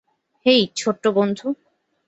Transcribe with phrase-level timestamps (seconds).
[0.45, 1.47] হেই, ছোট্ট বন্ধু।